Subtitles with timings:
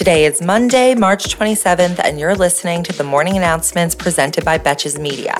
[0.00, 4.98] Today is Monday, March 27th, and you're listening to the morning announcements presented by Betches
[4.98, 5.36] Media.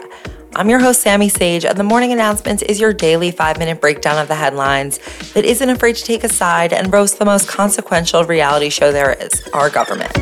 [0.54, 4.18] I'm your host, Sammy Sage, and the morning announcements is your daily five minute breakdown
[4.18, 4.98] of the headlines
[5.32, 9.14] that isn't afraid to take a side and roast the most consequential reality show there
[9.14, 10.12] is our government.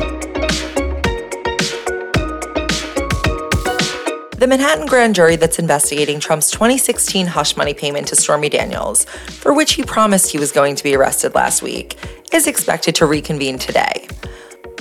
[4.37, 9.53] The Manhattan grand jury that's investigating Trump's 2016 hush money payment to Stormy Daniels, for
[9.53, 11.97] which he promised he was going to be arrested last week,
[12.31, 14.07] is expected to reconvene today.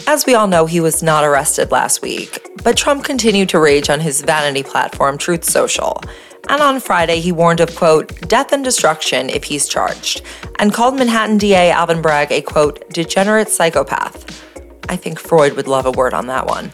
[0.09, 3.91] As we all know, he was not arrested last week, but Trump continued to rage
[3.91, 6.01] on his vanity platform, Truth Social.
[6.49, 10.23] And on Friday, he warned of, quote, death and destruction if he's charged,
[10.59, 14.43] and called Manhattan DA Alvin Bragg a, quote, degenerate psychopath.
[14.89, 16.73] I think Freud would love a word on that one.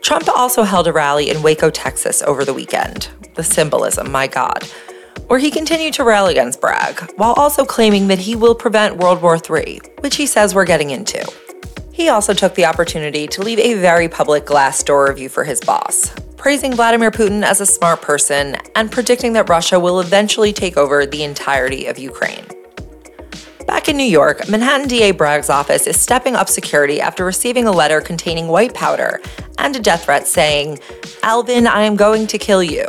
[0.00, 3.08] Trump also held a rally in Waco, Texas over the weekend.
[3.34, 4.62] The symbolism, my God.
[5.26, 9.22] Where he continued to rail against Bragg, while also claiming that he will prevent World
[9.22, 11.28] War III, which he says we're getting into.
[12.00, 16.10] He also took the opportunity to leave a very public Glassdoor review for his boss,
[16.38, 21.04] praising Vladimir Putin as a smart person and predicting that Russia will eventually take over
[21.04, 22.46] the entirety of Ukraine.
[23.66, 27.70] Back in New York, Manhattan DA Bragg's office is stepping up security after receiving a
[27.70, 29.20] letter containing white powder
[29.58, 30.78] and a death threat saying,
[31.22, 32.88] Alvin, I am going to kill you,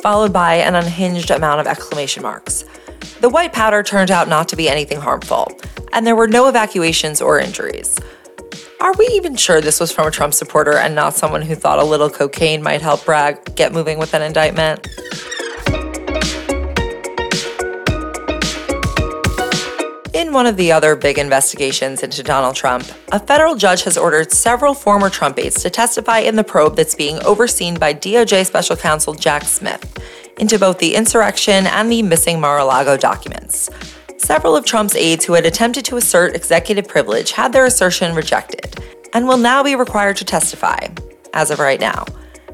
[0.00, 2.64] followed by an unhinged amount of exclamation marks.
[3.20, 5.52] The white powder turned out not to be anything harmful,
[5.92, 7.98] and there were no evacuations or injuries.
[8.80, 11.80] Are we even sure this was from a Trump supporter and not someone who thought
[11.80, 14.86] a little cocaine might help Bragg get moving with an indictment?
[20.14, 24.30] In one of the other big investigations into Donald Trump, a federal judge has ordered
[24.30, 28.76] several former Trump aides to testify in the probe that's being overseen by DOJ Special
[28.76, 30.00] Counsel Jack Smith
[30.38, 33.70] into both the insurrection and the missing Mar a Lago documents.
[34.28, 38.76] Several of Trump's aides who had attempted to assert executive privilege had their assertion rejected
[39.14, 40.76] and will now be required to testify,
[41.32, 42.04] as of right now.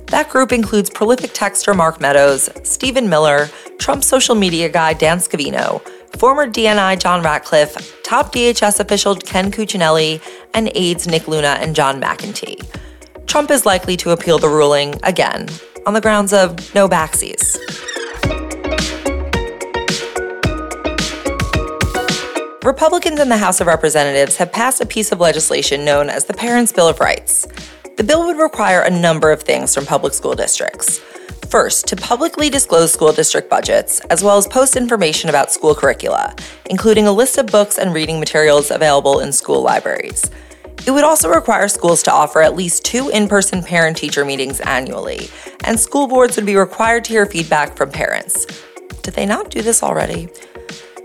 [0.06, 3.48] That group includes prolific texter Mark Meadows, Stephen Miller,
[3.80, 5.82] Trump social media guy Dan Scavino,
[6.16, 10.22] former DNI John Ratcliffe, top DHS official Ken Cuccinelli,
[10.54, 12.64] and aides Nick Luna and John McEntee.
[13.26, 15.48] Trump is likely to appeal the ruling again
[15.86, 17.83] on the grounds of no backsies.
[22.64, 26.32] Republicans in the House of Representatives have passed a piece of legislation known as the
[26.32, 27.46] Parents' Bill of Rights.
[27.98, 30.98] The bill would require a number of things from public school districts.
[31.50, 36.34] First, to publicly disclose school district budgets, as well as post information about school curricula,
[36.70, 40.30] including a list of books and reading materials available in school libraries.
[40.86, 44.60] It would also require schools to offer at least two in person parent teacher meetings
[44.60, 45.28] annually,
[45.64, 48.46] and school boards would be required to hear feedback from parents.
[49.02, 50.30] Did they not do this already?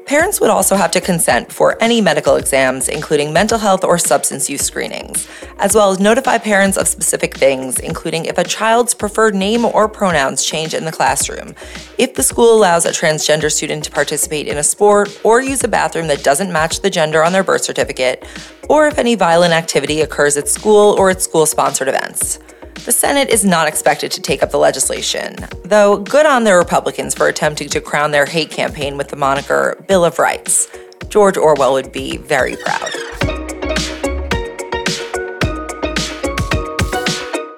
[0.09, 4.49] Parents would also have to consent before any medical exams, including mental health or substance
[4.49, 5.27] use screenings,
[5.59, 9.87] as well as notify parents of specific things, including if a child's preferred name or
[9.87, 11.53] pronouns change in the classroom,
[11.99, 15.67] if the school allows a transgender student to participate in a sport or use a
[15.67, 18.25] bathroom that doesn't match the gender on their birth certificate,
[18.67, 22.39] or if any violent activity occurs at school or at school sponsored events.
[22.85, 27.13] The Senate is not expected to take up the legislation, though good on the Republicans
[27.13, 30.67] for attempting to crown their hate campaign with the moniker Bill of Rights.
[31.09, 32.91] George Orwell would be very proud.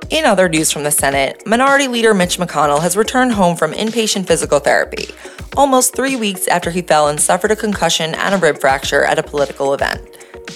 [0.10, 4.28] In other news from the Senate, Minority Leader Mitch McConnell has returned home from inpatient
[4.28, 5.08] physical therapy,
[5.56, 9.20] almost three weeks after he fell and suffered a concussion and a rib fracture at
[9.20, 10.02] a political event.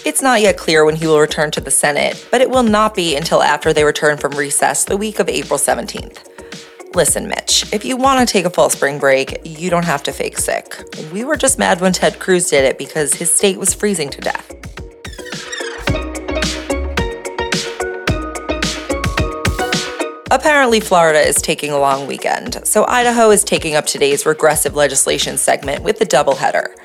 [0.03, 2.95] It's not yet clear when he will return to the Senate, but it will not
[2.95, 6.95] be until after they return from recess the week of April 17th.
[6.95, 10.11] Listen, Mitch, if you want to take a full spring break, you don't have to
[10.11, 10.75] fake sick.
[11.11, 14.21] We were just mad when Ted Cruz did it because his state was freezing to
[14.21, 14.51] death.
[20.31, 25.37] Apparently, Florida is taking a long weekend, so Idaho is taking up today's regressive legislation
[25.37, 26.75] segment with the doubleheader.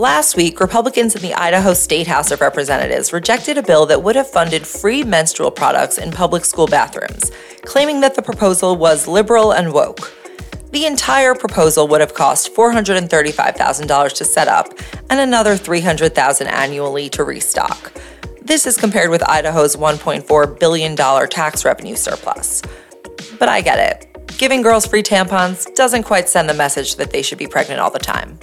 [0.00, 4.16] Last week, Republicans in the Idaho State House of Representatives rejected a bill that would
[4.16, 7.30] have funded free menstrual products in public school bathrooms,
[7.66, 10.10] claiming that the proposal was liberal and woke.
[10.70, 14.68] The entire proposal would have cost $435,000 to set up
[15.10, 17.92] and another $300,000 annually to restock.
[18.40, 22.62] This is compared with Idaho's $1.4 billion tax revenue surplus.
[23.38, 24.38] But I get it.
[24.38, 27.90] Giving girls free tampons doesn't quite send the message that they should be pregnant all
[27.90, 28.38] the time.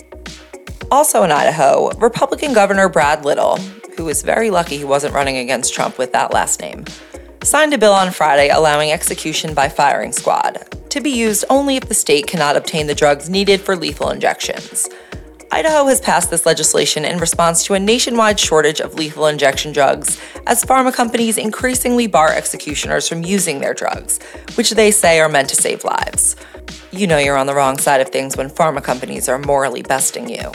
[0.90, 3.58] Also in Idaho, Republican Governor Brad Little,
[3.98, 6.86] who was very lucky he wasn't running against Trump with that last name,
[7.44, 11.90] signed a bill on Friday allowing execution by firing squad to be used only if
[11.90, 14.88] the state cannot obtain the drugs needed for lethal injections.
[15.52, 20.22] Idaho has passed this legislation in response to a nationwide shortage of lethal injection drugs
[20.46, 24.20] as pharma companies increasingly bar executioners from using their drugs,
[24.56, 26.38] which they say are meant to save lives.
[26.92, 30.30] You know you're on the wrong side of things when pharma companies are morally besting
[30.30, 30.52] you.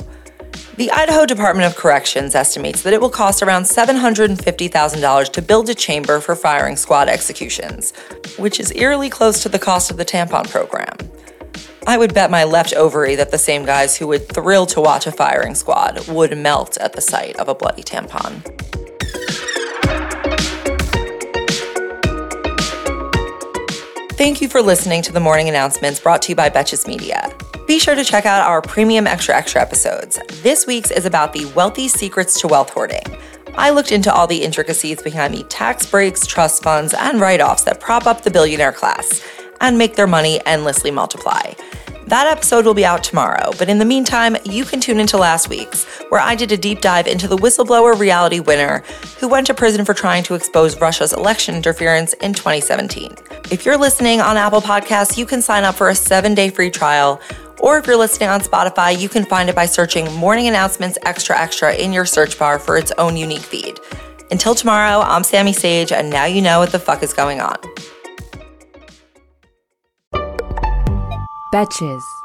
[0.79, 5.75] The Idaho Department of Corrections estimates that it will cost around $750,000 to build a
[5.75, 7.93] chamber for firing squad executions,
[8.39, 10.97] which is eerily close to the cost of the tampon program.
[11.87, 15.07] I would bet my left ovary that the same guys who would thrill to watch
[15.07, 18.82] a firing squad would melt at the sight of a bloody tampon.
[24.23, 27.35] Thank you for listening to the morning announcements brought to you by Betches Media.
[27.67, 30.17] Be sure to check out our premium extra extra episodes.
[30.45, 33.03] This week's is about the wealthy secrets to wealth hoarding.
[33.55, 37.65] I looked into all the intricacies behind the tax breaks, trust funds, and write offs
[37.65, 39.27] that prop up the billionaire class
[39.61, 41.55] and make their money endlessly multiply.
[42.07, 45.49] That episode will be out tomorrow, but in the meantime, you can tune into last
[45.49, 48.83] week's, where I did a deep dive into the whistleblower Reality Winner
[49.19, 53.15] who went to prison for trying to expose Russia's election interference in 2017.
[53.51, 56.71] If you're listening on Apple Podcasts, you can sign up for a seven day free
[56.71, 57.21] trial.
[57.61, 61.39] Or if you're listening on Spotify, you can find it by searching Morning Announcements Extra
[61.39, 63.79] Extra in your search bar for its own unique feed.
[64.33, 67.57] Until tomorrow, I'm Sammy Sage, and now you know what the fuck is going on.
[71.53, 72.22] Betches.